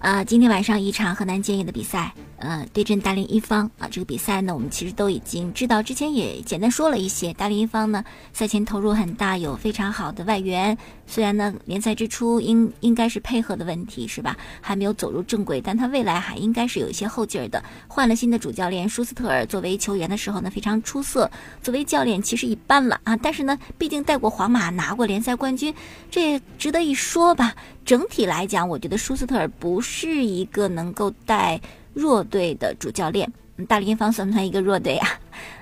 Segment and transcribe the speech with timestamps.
[0.00, 2.12] 啊，今天晚上一场河南建业的比赛。
[2.38, 7.34] 呃，对阵大连一方啊，这个比赛呢，我们其实都已经知道，之前也简单说了一些。
[7.34, 10.78] 大连一方呢，赛前投入很大，有非常好的外援。
[11.04, 17.60] 虽然呢，联赛之初应应该是配合的问题是吧，还没有走入正轨，但他未来还应该是有一些后劲儿的。
[17.88, 21.28] 换了新的主教练舒斯特尔，作为球员的时候呢，非常出色；
[21.60, 23.16] 作为教练其实一般了啊。
[23.16, 25.74] 但是呢，毕竟带过皇马，拿过联赛冠军，
[26.08, 27.56] 这也值得一说吧。
[27.88, 31.58] 整体来讲，我觉得舒斯特尔不是一个能够带。
[31.94, 33.28] 弱队的主教练，
[33.66, 35.08] 大连方算不算一个弱队啊？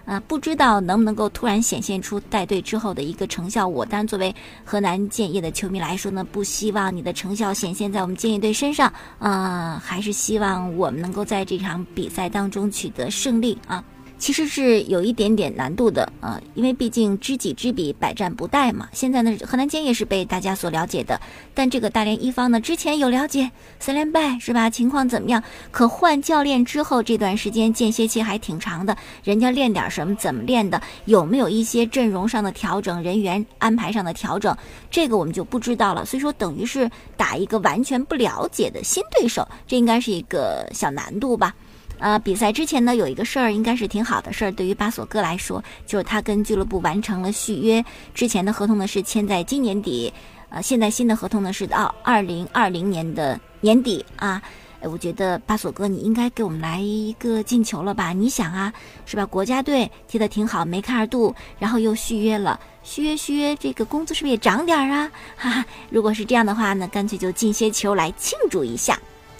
[0.04, 3.66] 啊，不知道能不能够突然显现出带队之后的一个成效。
[3.66, 13.82] 我当然作为河南建业的球迷来说呢，不希望你的成效显现在我们建业队身上，啊，还是希望我们能够在这场比赛当中取得胜利啊。
[14.18, 18.88] 其实是有一点点难度的啊，因为毕竟知己知彼，百战不殆嘛。
[18.92, 21.20] 现在呢，河南建业是被大家所了解的，
[21.54, 24.70] 但这个大连一方呢，之前有了解，三连败是吧？
[24.70, 25.42] 情况怎么样？
[25.70, 30.14] 可换教练之后这段时间间歇期还挺长的，人家练点什么？
[30.14, 30.80] 怎么练的？
[31.04, 34.56] 有没有一些阵容上的调整、人员安排上的调整？
[34.90, 36.06] 这个我们就不知道了。
[36.06, 41.54] 所以说，等于是打一个完全不了解的新对手，这应该是一个小难度吧。
[41.98, 50.12] 呃，比赛之前呢，有一个事儿应该是挺好的事儿，对于巴索戈来说，就是他跟俱乐部完成了续约，之前的合同呢是签在今年底，
[50.50, 54.42] 呃，现在新的合同呢是到二零二零年的年底啊。
[54.82, 58.12] 我觉得巴索哥你应该给我们来一个进球了吧？
[58.12, 58.72] 你想啊，
[59.04, 59.26] 是吧？
[59.26, 65.10] 国家队踢得挺好，梅开二度，然后又续约了，续约续约，这个工资是不是也涨点儿啊？
[65.34, 68.96] 哈哈，如果是这样的话呢，干脆就进些球来庆祝一下。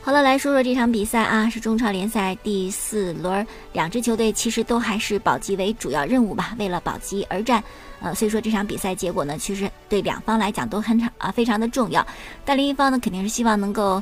[0.06, 7.60] 好了，来说说这场比赛啊，是中超联赛第四轮，两支球队其实都还是保级为主要任务吧，为了保级而战。
[7.98, 12.06] 呃，所以说这场比赛结果呢，其实对两方来讲都很长啊，非常的重要。
[12.44, 14.00] 但另一方呢，肯定是希望能够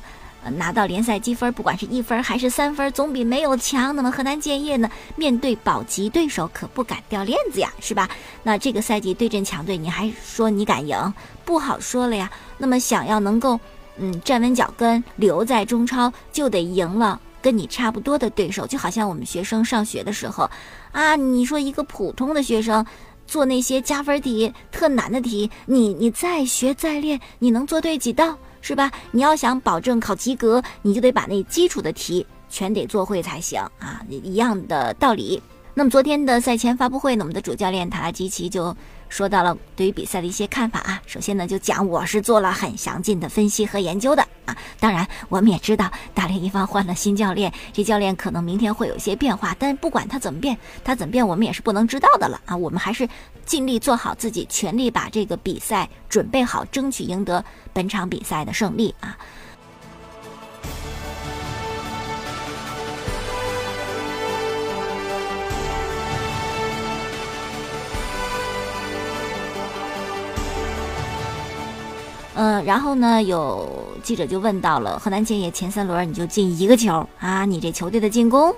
[0.57, 3.97] 拿到联赛积分，不管是一分还是三分，总比没有强。
[3.97, 8.07] 那么河南建业呢，面对保级对手，可不敢掉链子呀，是吧？
[8.43, 11.15] 那这个赛季对阵强队，你还说你敢赢？
[11.47, 12.31] 不好说了呀。
[12.59, 13.59] 那么想要能够。
[13.97, 20.51] 嗯，站稳脚跟，留在中超就得赢了跟你差不多的对手，就好像我们学生上学的时候，
[20.93, 22.85] 啊，你说一个普通的学生
[23.27, 28.91] 做那些加分题、特难的题，你你再学再练，你能做对几道是吧？
[29.11, 35.43] 你要想保证考及格，你就得把那基础的题全得做会才行啊，一样的道理。
[35.77, 38.75] 那么昨天的赛前发布会呢，我们的主教练塔拉基奇就
[39.09, 41.03] 说到了对于比赛的一些看法啊。
[41.05, 44.57] 首先呢，就讲我是做了很详尽的分析和研究的啊。
[44.79, 52.57] 当然，我们也知道大连一方换了新教练，这教练可能明天会有一些变化，但不管他怎么变，他怎么变，我们也是不能知道的了啊。
[52.57, 53.09] 我们还是
[53.45, 59.19] 尽力做好自己，全力把这个比赛准备好，争取赢得本场比赛的胜利啊。
[72.37, 78.55] 嗯，然后呢，有记者就问到了河南建业前三轮你就进一个球啊，你这球队的进攻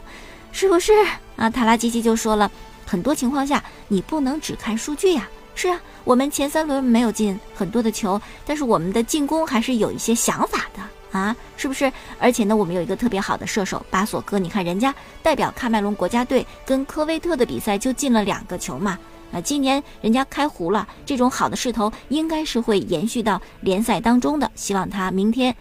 [0.51, 0.93] 是不是
[1.37, 1.51] 啊？
[1.51, 2.51] 塔拉基奇就说了，
[2.87, 5.29] 很多情况下你不能只看数据呀。
[5.55, 11.93] 是啊，我们前三轮没有进很多的球，但是我们的进攻还是有一些想法的啊，是不是？
[12.19, 18.99] 而且呢，我们有一个特别好的射手巴索哥，你看人家代表喀麦隆国家队跟科威特的比赛就进了两个球嘛。
[19.41, 24.51] 今年人家开胡了，这种好的势头应该是会延续到联赛当中的。
[24.55, 25.55] 希望他明天，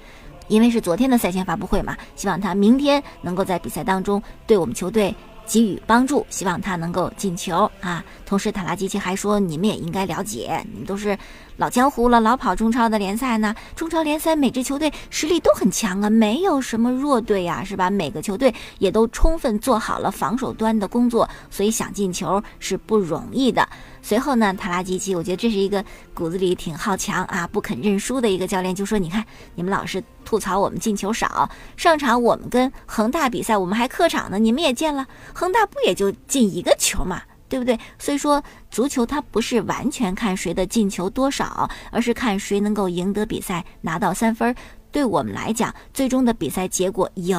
[0.47, 5.13] 因为是昨天的赛前发布会嘛，希望他明天能够在比赛当中对我们球队。
[5.45, 8.03] 给予帮助，希望他能够进球啊！
[8.25, 11.17] 同时，塔拉基奇还说：“你们也应该了解，你们都是
[11.57, 13.53] 老江湖了，老跑中超的联赛呢。
[13.75, 17.89] 中超联赛每支球队实力都很强啊，没有什么弱队呀，是吧？
[17.89, 23.67] 每个球队也都充分做好了防守端的工作，所以想进球是不容易的。”
[24.05, 29.25] 随后呢，塔拉基奇，我觉得这是一个骨子里挺好强啊，不肯认输的一个教练，就说：“你看，
[29.55, 37.79] 你们老是吐槽我们进球少，上场我们跟恒大比赛，我们还客场呢，你们也见了，恒大不也就进一个球嘛，对不对？
[37.97, 44.55] 所以说，足球它不是完全看谁的进球多少，而是看谁能够赢得比赛，拿到三分。
[44.91, 47.35] 对我们来讲，最终的比赛结果赢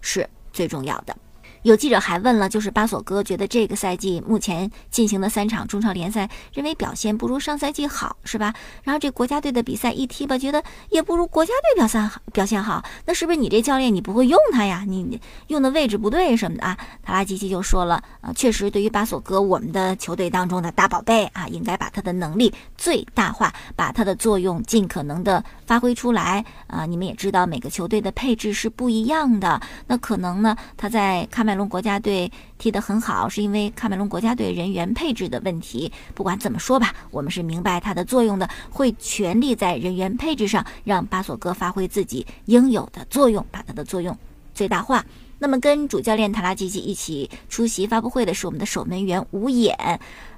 [0.00, 1.16] 是最重要的。”
[1.62, 8.54] 有记者还问了，就是巴索哥觉得这个赛季目前进行的三场中超联赛，认为表现不如上赛季好，是吧？
[8.84, 12.84] 然后这国家队的比赛一踢吧，觉得也不如国家队表现好，表现好。
[13.06, 14.84] 那是不是你这教练你不会用他呀？
[14.86, 16.78] 你用的位置不对什么的啊？
[17.02, 26.86] 塔拉基奇就说了啊，确实对于巴索哥，我们的球队当中的大宝贝啊，应该把他的能力最大化，把他的作用尽可能的发挥出来啊。
[26.86, 35.90] 你们也知道，每个球队的配置是不一样的，那可能呢，他在看麦隆国家队踢得很好，是因为喀麦隆国家队人员配置的问题。
[36.14, 44.14] 不管怎么说吧，我们是明白它的作用的，会全力在人员配置上让巴索哥发挥自己应有的作用，把它的作用
[44.54, 45.02] 最大化。
[45.38, 49.74] 那么，跟主教练塔拉吉吉一起出席发布会的是我们的守门员吴眼。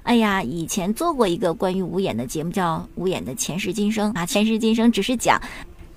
[0.03, 5.41] 哎呀，以前做过一个关于吴眼的节目，叫《吴眼的前世今生》啊，前世今生只是讲。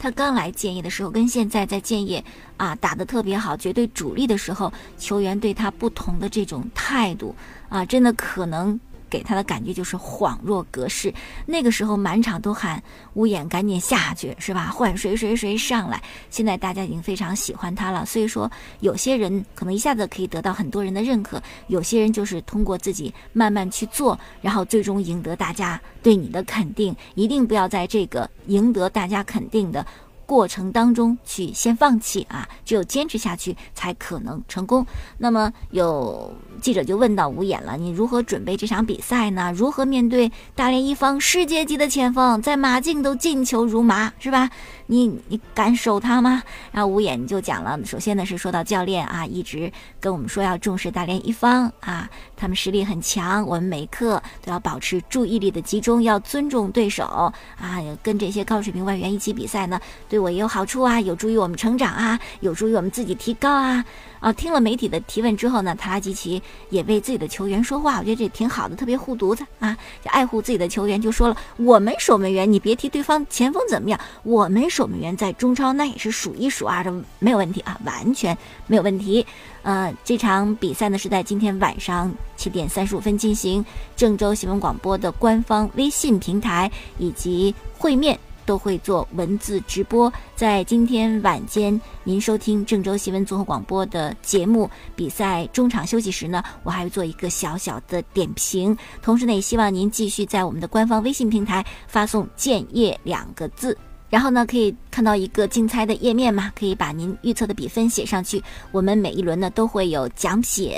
[0.04, 2.22] 他刚来建业的时候，跟现在在建业
[2.58, 7.34] 啊打的特别好，绝对主力的时候，球员对他不同的这种态度
[7.70, 8.78] 啊，真的可能。
[9.14, 11.14] 给他的感觉就是恍若隔世，
[11.46, 12.82] 那个时候满场都喊
[13.12, 14.70] 乌眼赶紧下去是吧？
[14.74, 16.02] 换谁谁谁上来。
[16.30, 18.50] 现在大家已经非常喜欢他了，所以说
[18.80, 26.92] 有些人可能一下子可以得到很多人的认可，有些人就是通过自己慢慢去做，然后最终赢得大家对你的肯定。
[27.14, 29.86] 一定不要在这个赢得大家肯定的。
[30.26, 34.86] 过程当中去先放弃啊，只有坚持下去才可能成功。
[35.18, 39.52] 那么有记者就问到吴眼了，你如何准备这场比赛呢？
[39.54, 44.50] 如何面对大连一方世界级的前锋，在马竞都进球如麻，是吧？
[44.86, 46.42] 你你敢守他吗？
[46.70, 59.80] 然后吴眼就讲了，首先呢是说到教练啊，一直跟我们说要重视大连一方啊，他们实力很强，我们每一刻都要保持注意力的集中，要尊重对手啊，跟这些高水平外援一起比赛呢。
[60.14, 63.84] 对我也有好处啊，有助于我们成长啊，有助于我们自己提高啊。
[64.20, 66.40] 啊，听了媒体的提问之后呢，塔拉吉奇
[66.70, 78.38] 也为自己的球员说话，我觉得这挺好的，特别护犊子啊，就爱护自己的球员，就说了，我们守门员，你别提对方前锋怎么样，我们守门员在中超那也是数一数二的，没有问题啊，完全
[78.68, 79.26] 没有问题。
[79.62, 88.16] 呃，这场比赛呢是在今天晚上七点三十五分进行，郑州新闻广播的官方微信平台以及会面。
[88.46, 94.68] 都会做文字直播，在今天晚间您收听郑州新闻综合广播的节目。
[94.94, 98.76] 比赛中场休息时呢，我还会做一个小小的点评。
[99.02, 103.76] 同时呢，也希望您继续在我们的官方微信平台发送“建业”两个字，
[104.10, 108.42] 然后呢，可以看到一个竞猜的页面嘛，可以把您预测的比分写上去。
[108.72, 110.76] 我们每一轮呢都会有奖品，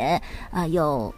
[0.50, 1.12] 啊，有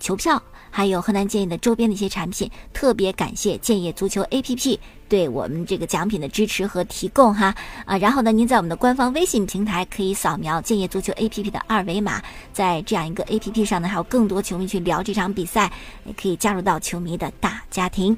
[0.00, 0.42] 球票。
[0.72, 4.78] 还有河南建业的周边的一些产品，特别感谢建业足球 APP
[5.08, 7.54] 对我们这个奖品的支持和提供哈
[7.84, 12.22] 啊，然后呢，您在我们的官方微信平台可以扫描建业足球 APP 的二维码，
[12.54, 15.70] 在这样一个 APP 上呢，还有更多球迷去聊这场比赛，
[16.06, 18.16] 也可以加入到球迷的大家庭。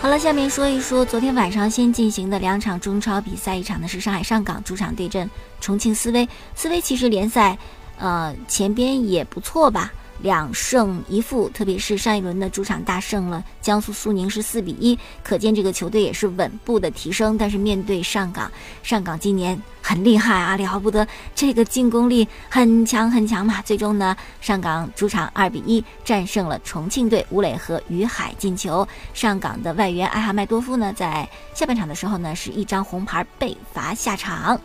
[0.00, 5.28] 好了，下面说一说昨天晚上先进行的两场中超比赛，一场呢是上海上港主场对阵
[5.60, 6.26] 重庆斯威。
[6.54, 7.58] 斯威其实联赛，
[7.98, 9.92] 呃，前边也不错吧。
[10.22, 17.38] 两胜一负，特别是上一轮的主场大胜了江苏苏宁是四比一，可见这个球队也是稳步的提升。
[17.38, 18.50] 但是面对上港，
[18.82, 23.62] 上港今年很厉害啊，了不得，这个进攻力很强很强嘛。
[23.62, 28.86] 最终呢，上港主场二比一战胜了重庆队，吴磊和于海进球。
[29.14, 34.60] 上港的外援艾哈迈多夫呢，在下半场的时候呢，是一张红牌被罚下场。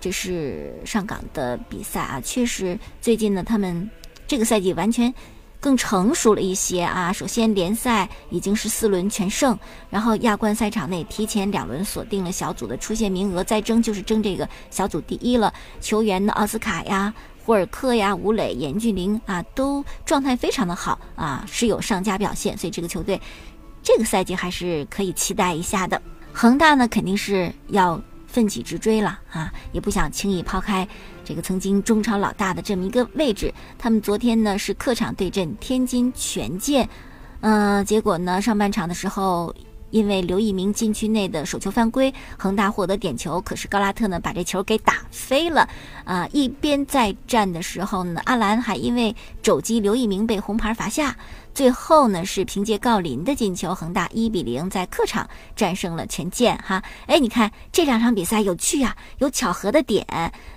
[0.00, 3.90] 这是上港的比赛啊，确实最近呢，他们。
[4.26, 5.12] 这个赛季完全
[5.60, 7.12] 更成熟了一些啊！
[7.12, 15.52] 首先联赛已经是四轮全胜，然后亚冠赛场内提前两轮锁定了小组的出线名额，再争就是争这个小组第一了。
[15.80, 17.12] 球员的奥斯卡呀、
[17.44, 23.20] 霍尔克呀、吴磊、严俊凌啊，都状态非常的好啊，是有上佳表现，所以这个球队
[23.82, 26.00] 这个赛季还是可以期待一下的。
[26.32, 28.00] 恒大呢，肯定是要。
[28.36, 29.50] 奋起直追了啊！
[29.72, 30.86] 也不想轻易抛开
[31.24, 33.50] 这个曾经中超老大的这么一个位置。
[33.78, 36.86] 他们昨天呢是客场对阵天津权健，
[37.40, 39.54] 嗯，结果呢上半场的时候，
[39.88, 45.66] 因为刘一鸣禁区内的手球犯规，恒大获得点球，可是高拉特呢把这球给打飞了
[46.04, 46.28] 啊！
[46.30, 51.16] 一边在战的时候呢，阿兰还因为肘击刘一鸣被红牌罚下。
[51.56, 56.54] 最后呢是凭借郜林的进球，恒大一比零在客场战胜了权健。
[56.58, 60.06] 哈，哎，你看这两场比赛有趣啊，有巧合的点，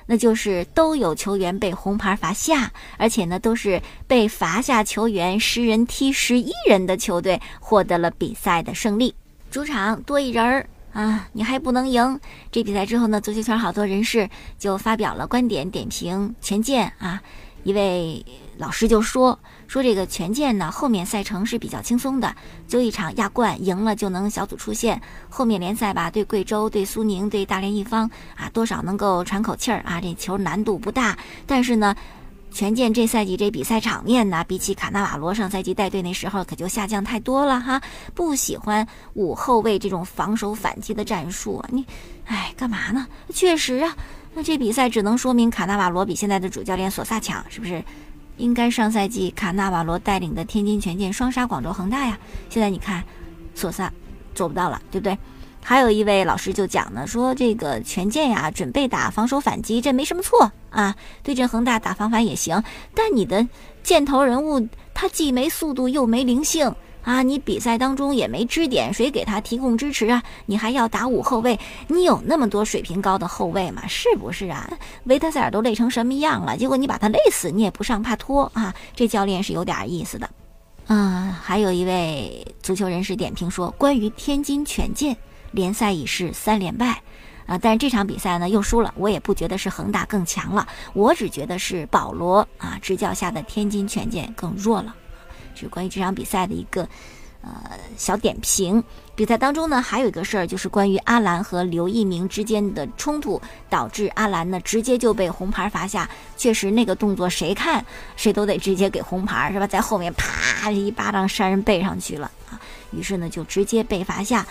[0.05, 9.15] 那就是都有球员被红牌罚下，而且呢都是被罚下球员十人踢十一人的球队获得了比赛的胜利。
[9.49, 12.19] 主场多一人儿啊，你还不能赢。
[12.51, 17.21] 这比赛之后呢，足球圈好多人士就发表了观点，点评权健啊。
[17.63, 18.25] 一位
[18.59, 22.35] 老师就说说这个权健呢，后面赛程是比较轻松的，
[22.67, 25.01] 就一场亚冠赢了就能小组出线。
[25.29, 30.01] 后面联赛吧，对贵州、对苏宁、对大连一方啊，多少能够喘口气儿啊。
[30.01, 31.95] 这球难度不大，但是呢。
[32.51, 37.79] 权健这赛季这比赛场面呢，比起卡纳瓦罗上赛季带队那时候可就下降太多了哈。
[38.15, 41.85] 不喜欢五后卫这种防守反击的战术啊，你，
[42.25, 43.05] 哎，干嘛呢？
[43.31, 43.95] 确实啊，
[44.33, 47.83] 那这比赛只能说明卡纳瓦罗比现在的主教练索萨强，是不是？
[48.39, 52.17] 应该上赛季卡纳瓦罗带领的天津权健双杀广州恒大呀，
[52.49, 53.03] 现在你看，
[53.53, 53.93] 索萨
[54.33, 55.15] 做不到了，对不对？
[55.61, 60.95] 还有一位老师就讲呢，说这个权健呀，准备打防守反击，这没什么错啊。
[61.21, 62.63] 对阵恒大打防反也行，
[62.95, 63.45] 但你的
[63.83, 70.21] 箭头人物他既没速度又没灵性啊，你比赛当中也没支点，谁给他提供支持啊？
[70.45, 73.87] 你还要打五后卫，你有那么多水平高的后卫吗？
[73.87, 74.69] 是不是啊？
[75.05, 78.73] 维特塞尔都累成什么样了，结果你把他累死，你也不上帕托啊？
[78.95, 80.29] 这教练是有点意思的。
[80.87, 85.15] 嗯，还有一位足球人士点评说，关于天津权健。
[85.51, 87.01] 联赛已是三连败，
[87.47, 87.57] 啊！
[87.57, 94.95] 但是这场比赛呢又输了，我也不觉得是恒大更强了，我只觉得是保罗啊执教下的天津权健更弱了。
[95.59, 96.87] 是关于这场比赛的一个
[97.41, 98.83] 呃小点评。
[99.15, 106.09] 比赛当中呢还有一个事儿，就是关于阿兰和刘一鸣之间的冲突，导致阿兰呢直接就被红牌罚下。
[106.37, 107.85] 确实那个动作谁看
[108.15, 109.67] 谁都得直接给红牌，是吧？
[109.67, 112.55] 在后面啪一巴掌扇人背上去了啊，
[112.91, 114.47] 于是呢就直接被罚下。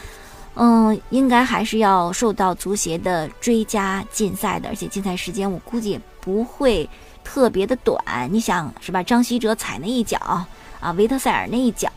[0.54, 6.86] 嗯，应该还是要受到足协的追加禁赛的，而且禁赛时间我估计也不会
[7.24, 8.28] 特别的短。
[8.30, 9.02] 你想是吧？
[9.02, 10.44] 张稀哲踩那一脚
[10.80, 11.90] 啊，维特塞尔那一脚，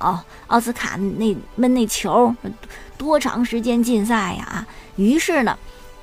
[0.48, 2.36] 奥斯卡那闷那球，
[2.98, 4.44] 多长时间禁赛呀？
[4.46, 5.58] 啊于是呢，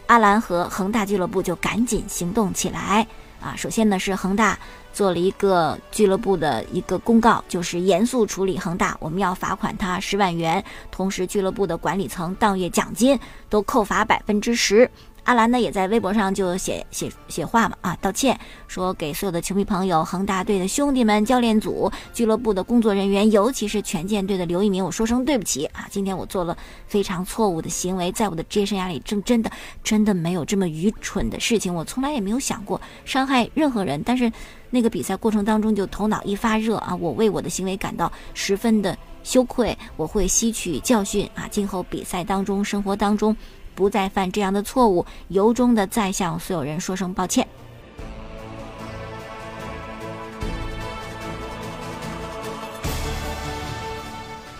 [0.06, 3.06] 阿兰和恒大俱乐部就赶紧行动起来
[3.40, 3.54] 啊。
[3.56, 4.58] 首先呢是恒大。
[4.90, 13.16] 做了一个俱乐部的一个公告，就是严肃处理恒大，我们要罚款他十万元，同时俱乐部的管理层当月奖金
[13.48, 14.90] 都扣罚百分之十。
[15.28, 25.86] 阿兰呢也在微博上就写写写话嘛啊，道歉说给所有的球迷朋友、恒大队的兄弟们、教练组、俱乐部的工作人员，尤其是权健队的刘一鸣，我说声对不起啊！
[25.90, 26.56] 今天我做了
[26.86, 29.50] 非常错误的行为，在我的职业生涯里，真真的
[29.84, 34.02] 真的没有这么愚蠢的事情，我从来也没有想过伤害任何人。
[34.06, 34.32] 但是
[34.70, 43.36] 那个比赛过程当中就头脑一发热啊，我为我的行为感到十分的羞愧，我会吸取教训啊，今后比赛当中、生活当中。
[43.78, 47.46] 不再犯这样的错误，由衷的再向所有人说声抱歉。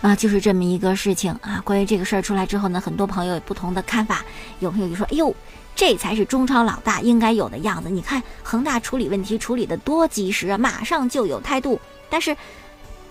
[0.01, 1.61] 啊，就是这么一个事情啊。
[1.65, 4.23] 关于这个事儿出来之后呢，很多朋友有不同的看法。
[4.59, 5.35] 有朋友就说：“哎呦，
[5.75, 7.89] 这才是中超老大应该有的样子。
[7.89, 11.77] 你看恒大处理问题处理的多及时啊，马上就有态度。”
[12.09, 12.33] 但是，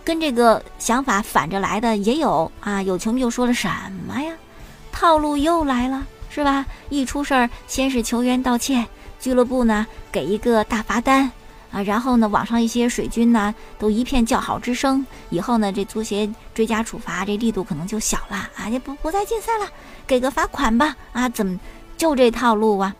[0.02, 2.80] 跟这个想法反着来的也有啊。
[2.80, 3.68] 有球迷又说了什
[4.06, 4.32] 么呀？
[4.98, 6.66] 套路又来了，是吧？
[6.88, 8.84] 一出事儿，先是球员道歉，
[9.20, 11.30] 俱乐部呢给一个大罚单，
[11.70, 15.06] 啊，然后呢，网上一些水军呢都一片叫好之声。
[15.30, 19.70] 以后呢，这足协追加处罚这力度可能就小了啊，也不不再禁赛了，
[20.04, 21.56] 给个罚款吧，啊，怎么
[21.96, 22.92] 就这套路啊？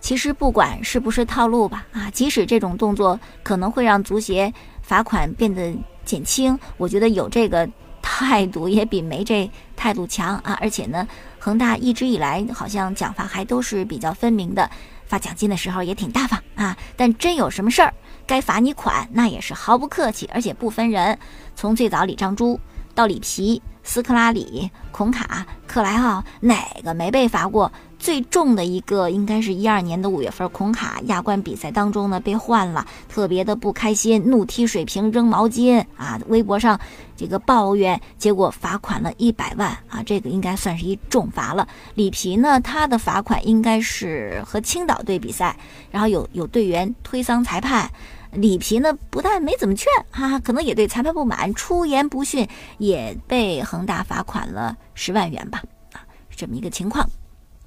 [0.00, 7.68] 其实不管是不是套路吧，啊，即使这种动作可能会让足协罚款变得减轻，我觉得有这个。
[8.06, 10.56] 态度也比没这态度强啊！
[10.60, 11.08] 而且呢，
[11.44, 14.70] 恒大一直以来好像奖罚还都是比较分明的，
[15.04, 16.74] 发奖金的时候也挺大方啊。
[16.96, 17.92] 但真有什么事儿
[18.26, 21.18] 该罚你款，那也是毫不客气，而且不分人。
[21.54, 22.58] 从最早李章洙
[22.94, 27.70] 到里皮、斯科拉里、孔卡、克莱奥，哪个没被罚过？
[28.04, 36.78] 最重的一个应该是一二年的五月份，孔卡亚冠比赛当中呢被换了，特别的不开心，怒踢水瓶，扔毛巾啊，微博上
[37.16, 41.66] 这个抱怨，结果罚款了一百万啊，这个应该算是一重罚了。
[41.94, 45.56] 里皮呢，他的罚款应该是和青岛队比赛，
[45.90, 47.90] 然后有有队员推搡裁判，
[48.32, 52.46] 里皮呢不但没怎么劝哈哈，可能也对裁判不满，出言不逊，
[52.76, 55.62] 也被恒大罚款了十万元吧，
[55.94, 56.04] 啊，
[56.36, 57.08] 这么一个情况。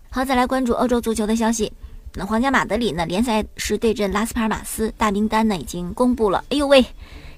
[0.10, 1.72] 好，再来关注欧洲足球的消息。
[2.14, 3.06] 那皇家马德里呢？
[3.06, 6.44] 联赛是对阵拉斯帕尔马斯，大名单呢已经公布了。
[6.50, 6.84] 哎呦喂，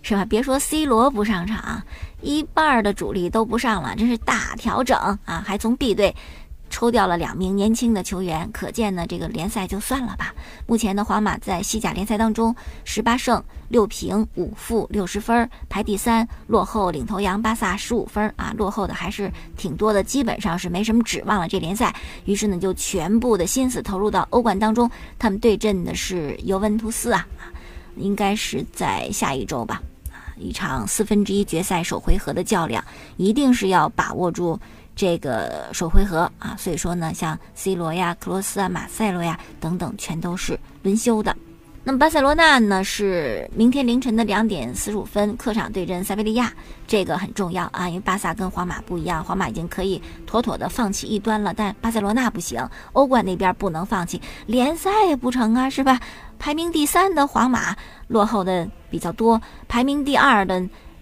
[0.02, 0.24] 是吧？
[0.24, 1.82] 别说 C 罗不上场，
[2.22, 5.44] 一半的主力都不上了，真是大调整啊！
[5.46, 6.16] 还从 B 队。
[6.70, 10.34] 抽掉了两名年轻的球员，可见呢，这个联赛就算了吧。
[10.68, 21.94] 目前呢，皇马在西甲联赛当中十八胜六平五负六十分，排第三，落后领头羊巴萨十五分啊，落后的还是挺多的，基本上是没什么指望了这联赛。
[22.26, 24.90] 于是呢，就全部的心思投入到欧冠当中。
[25.18, 27.28] 他们对阵的是尤文图斯啊，
[27.96, 29.82] 应该是在下一周吧，
[30.38, 32.84] 一场四分之一决赛首回合的较量，
[33.18, 34.60] 一定是要把握住。
[35.00, 41.34] 这个首回合啊，所以说呢，像 C 罗呀、克罗斯啊、马塞罗呀等等，全都是轮休的。
[41.86, 46.51] 那么巴塞罗那呢，是明天凌晨的两点四十五分客场对阵塞维利亚，
[46.86, 55.98] 这个很重要啊，因为巴萨跟皇马不一样，皇马已经可以妥妥的放弃一端了，但巴塞罗那不行，欧冠那边不能放弃，联赛也不成啊，是吧？
[56.38, 57.74] 排名第三的皇马
[58.10, 60.62] 落后的比较多，排名第二的。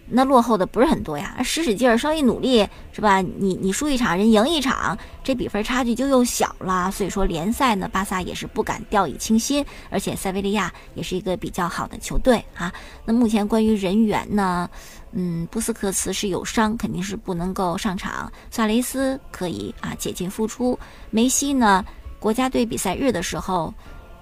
[0.10, 3.22] 那落后的不是很多呀，使使劲儿，稍微努力，是吧？
[3.22, 6.90] 你你输一场，人赢一场，这比分差距就又小了。
[6.92, 12.72] 所以说联赛呢，巴萨也是不敢掉以轻心，而且塞维利亚也是一个比较好的球队啊。
[13.06, 14.70] 那目前关于人员呢，
[15.12, 18.32] 嗯，布斯克茨是有伤，肯定是不能够上场。
[18.50, 20.80] 萨雷斯可以啊解禁复出。
[21.10, 21.84] 梅西呢，
[22.20, 23.74] 国家队比赛日的时候。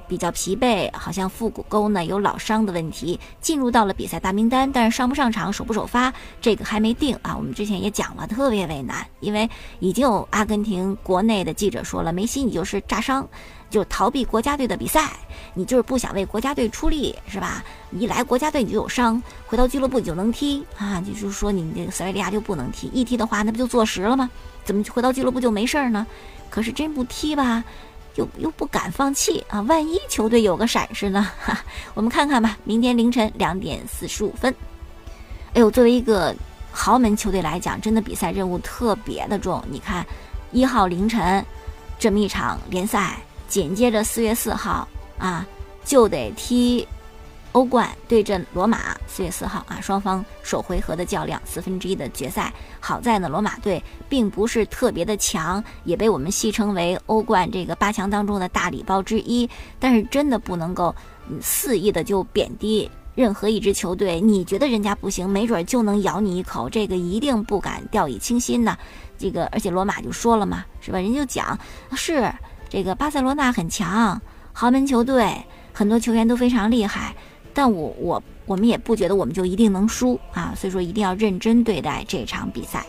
[0.08, 7.36] 比较疲惫，好像腹股沟呢有老伤的问题，进入到了比赛大名单，但是上不上场、首不首发，这个还没定啊。
[7.36, 13.28] 我们之前也讲了，特别为难，因为已经有阿根廷国内的记者说了，梅西你就是炸伤，
[13.70, 15.12] 就逃避国家队的比赛，
[15.54, 17.64] 你就是不想为国家队出力，是吧？
[17.90, 24.30] 你一来国家队你就有伤，回到俱乐部你就能踢啊，就是说你这个塞维利亚就不能踢，一踢的话那不就坐实了吗？
[24.64, 26.06] 怎么回到俱乐部就没事儿呢？
[26.50, 27.64] 可是真不踢吧？
[28.16, 29.62] 又又不敢放弃啊！
[29.62, 31.30] 万一球队有个闪失呢？
[31.40, 31.60] 哈，
[31.94, 32.58] 我们看看吧。
[32.64, 34.54] 明天凌晨两点四十五分。
[35.54, 36.36] 哎呦，作为一个
[36.72, 39.64] 豪门球队来讲，真的比赛任务特别的重。
[39.70, 40.06] 你看，
[40.52, 41.46] 一号凌晨
[42.00, 43.18] 这么一场联赛，
[43.48, 45.46] 紧接着四月四号啊，
[45.84, 46.88] 就得踢。
[47.56, 52.54] 欧冠对阵罗马，四月四号啊，双方首回合的较量，四分之一的决赛。
[52.82, 59.50] 好在呢，罗马队并不是特别的强，也被我们戏称为欧冠这个八强当中的大礼包之一。
[59.80, 60.94] 但是真的不能够
[61.40, 64.20] 肆意的就贬低任何一支球队。
[64.20, 68.78] 你觉得人家不行，没准就能咬你一口，这个一定不敢掉以轻心呢。
[69.18, 71.00] 这个而且罗马就说了嘛，是吧？
[71.00, 71.58] 人就讲
[71.94, 72.30] 是
[72.68, 77.16] 这个巴塞罗那很强，豪门球队，很多球员都非常厉害。
[77.56, 82.86] 但我我我们也不觉得我们就一定能输啊，所以说一定要认真对待这场比赛。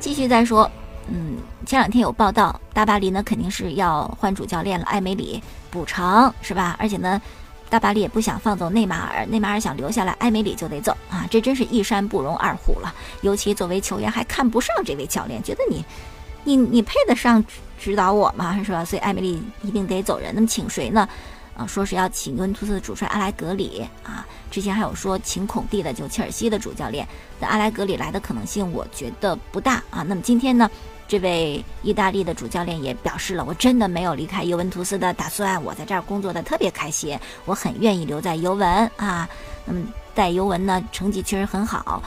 [0.00, 0.68] 继续再说，
[1.08, 6.74] 嗯，前两天有报道，大巴黎呢肯定是要换主教练了，艾梅里补偿是吧？
[6.80, 7.20] 而且呢。
[7.70, 11.26] 大巴黎也不想放走内马尔，内马尔想留下来，埃梅里就得走啊！
[11.30, 12.94] 这真是一山不容二虎了。
[13.20, 15.84] 尤其作为球员，还看不上这位教练，觉得你，
[16.44, 17.44] 你你配得上
[17.78, 18.58] 指导我吗？
[18.64, 18.84] 是吧？
[18.84, 20.34] 所以埃梅里一定得走人。
[20.34, 21.08] 那么请谁呢？
[21.56, 24.26] 啊，说是要请尤文图斯的主帅阿莱格里啊。
[24.50, 27.06] 之前还有说请孔蒂的，就切尔西的主教练。
[27.38, 30.02] 那阿莱格里来的可能性，我觉得不大啊。
[30.02, 30.70] 那么今天呢？
[31.08, 39.28] 这位意大利的主教练也表示了，我真的没有离开尤文图斯的打算，我在这儿工作的特别开心，我很愿意留在尤文啊。
[39.66, 42.02] 嗯在尤文呢，成绩确实很好。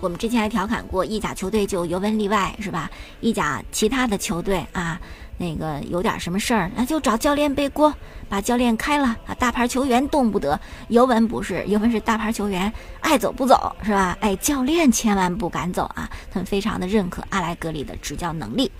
[0.00, 2.90] 我们之前还调侃过，意甲球队就尤文例外，是吧？
[3.20, 5.00] 意甲其他的球队啊。
[5.42, 7.92] 那个有点什么事儿，那就找教练背锅，
[8.28, 9.34] 把教练开了啊！
[9.40, 14.16] 大牌球员动不得，尤文不是，尤文是大牌球员，爱走不走是吧？
[14.20, 16.08] 哎，教练千万不敢走啊！
[16.30, 18.70] 他们非常的认可阿莱格里的执教能力。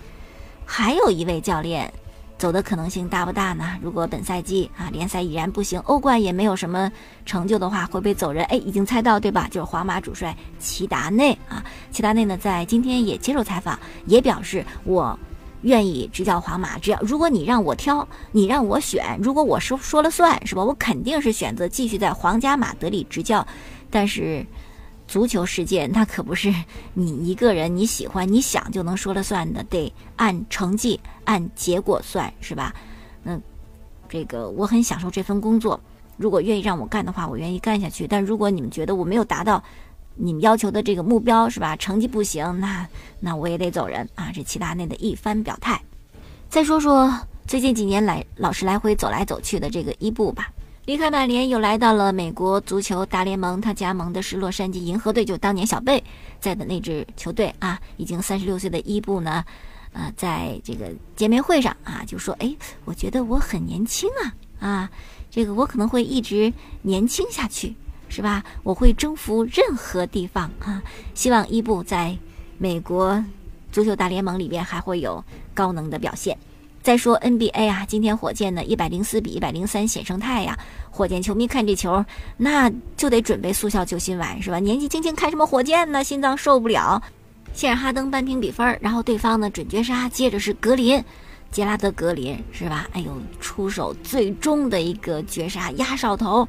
[0.65, 1.91] 还有一位教练
[2.37, 3.77] 走的可能性大不大呢？
[3.81, 6.89] 如果本赛季啊联赛已然不行，欧冠也没有什么
[7.25, 8.45] 成就的话，会不会走人？
[8.45, 9.49] 哎，已经猜到对吧？
[9.51, 11.61] 就是皇马主帅齐达内啊！
[11.91, 15.19] 齐达内呢，在今天也接受采访，也表示我。
[15.63, 20.63] 愿意执教皇马，只要如果你让我挑，你让我选，如果我说说了算是吧？
[20.63, 23.45] 我肯定是选择继续在皇家马德里执教。
[23.89, 24.45] 但是，
[25.07, 26.53] 足球世界那可不是
[26.93, 32.73] 你一个人你喜欢你想就能说了算的，得按成绩按结果算是吧？
[33.21, 33.39] 那
[34.09, 35.79] 这个我很享受这份工作，
[36.17, 38.07] 如果愿意让我干的话，我愿意干下去。
[38.07, 39.63] 但如果你们觉得我没有达到，
[40.15, 41.75] 你们要求的这个目标是吧？
[41.75, 42.87] 成绩不行，那
[43.19, 44.31] 那我也得走人啊！
[44.33, 45.81] 这齐达内的一番表态。
[46.49, 47.11] 再说说
[47.47, 50.51] 最近几年来老是来回走来走去的这个伊布吧，
[50.85, 56.03] 离开曼联又来到了美国足球大联盟，他加盟的是洛杉矶银河队，就当年小贝
[56.39, 57.79] 在的那支球队啊。
[57.97, 59.43] 已经三十六岁的伊布呢，
[59.93, 64.09] 呃，在这个见面会上啊，就说：“哎，我觉得我很年轻
[64.59, 64.89] 啊，啊，
[65.31, 67.75] 这个我可能会一直年轻下去，
[68.13, 68.43] 是吧？
[68.61, 70.83] 我会征服任何地方啊！
[71.15, 72.15] 希望伊布在
[72.59, 73.23] 美国
[73.71, 75.23] 足球大联盟里边还会有
[75.55, 76.37] 高能的表现。”
[76.83, 80.55] 再说 NBA 啊，今天火箭呢一百零四比一百零三险胜太阳，
[80.91, 82.05] 火箭球迷看这球，
[82.37, 84.59] 那就得准备速效救心丸是吧？
[84.59, 86.03] 年纪轻轻看什么火箭呢？
[86.03, 87.01] 心脏受不了。
[87.55, 91.03] 先是哈登扳平比分，然后对方呢准绝杀，接着是格林，
[91.51, 92.87] 杰拉德格林是吧？
[92.91, 96.47] 哎呦，出手最终的一个绝杀压哨头，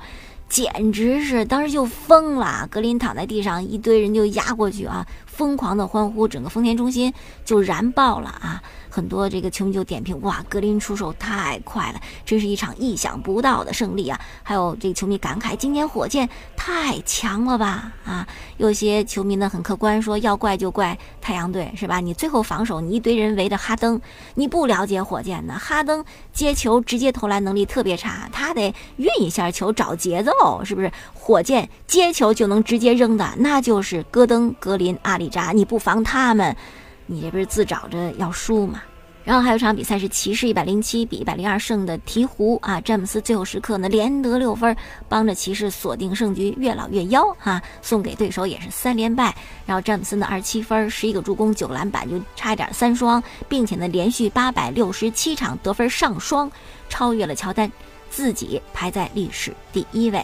[0.49, 2.69] 简直是当时就疯了。
[2.71, 7.13] 格林躺在地上，一堆人就压过去啊，疯狂的欢呼，整个丰田中心
[7.45, 8.63] 就燃爆了啊！
[8.95, 14.21] 很多这个球迷就点评哇，格林出手太快了，真是一场意想不到的胜利啊！
[14.45, 17.91] 还有这个球迷感慨，今年火箭太强了吧？
[18.05, 18.25] 啊，
[18.57, 21.99] 有些球迷呢很客观说，要怪就怪太阳队是吧？
[21.99, 24.01] 你最后防守，你一堆人围着哈登，
[24.37, 25.59] 你不了解火箭呢？
[25.59, 30.93] 哈登接球直接投篮能力特别差，他得运一下球找节奏，是不是？
[31.15, 36.57] 火箭接球就能直接扔的，那就是戈登、格林、阿里扎，你不防他们。
[37.07, 38.83] 你这不是自找着要输吗？
[39.25, 44.77] 然后还有场比赛是骑士一百零七比一百零二胜的鹈鹕啊，詹姆斯最后时刻呢连得六分，
[45.09, 49.35] 帮着骑士锁定胜局，越老越妖哈，送给对手也是三连败。
[49.65, 56.53] 然后詹姆斯呢二十七分，十一个助攻，九个篮板，就差一点三双，并且呢连续八百六十七场得分上双，
[56.91, 57.73] 超越了乔丹，
[58.11, 60.23] 自己排在历史第一位。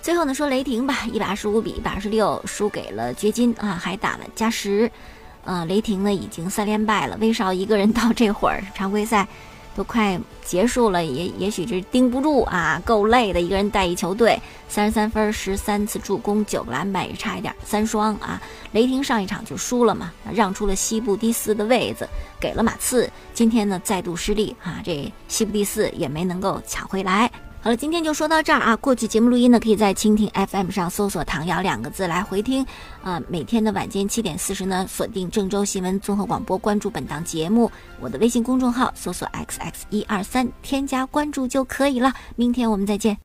[0.00, 4.90] 最后呢说雷霆吧，一百二十五比一百二十六输给了掘金啊，还打了加时。
[5.44, 7.16] 嗯，雷霆呢已经三连败了。
[7.20, 9.26] 威少一个人到这会儿， 常规赛
[9.74, 13.40] 都快结束了，也也许是盯不住啊，够累的。
[13.40, 18.40] 一个人带一球队，三十三分，十三次助攻，九个篮板，也差一点三双啊。
[18.72, 23.10] 雷霆上一场就输了嘛，让出了西部第四的位子给了马刺。
[23.34, 27.30] 今天呢再度失利啊，这西部第四也没能够抢回来。
[27.64, 28.74] 好了，今天就说到这儿啊。
[28.74, 32.66] 过去节目录音呢，可以在蜻蜓 FM 上搜索“唐瑶”两个字来回听。
[33.04, 37.70] 啊，每天的晚间七点四十呢，锁定郑州新闻综合广播，关注本档节目。
[38.00, 42.12] 我的微信公众号搜索 “xx 一二三”，添加关注就可以了。
[42.34, 43.16] 明天我们再见。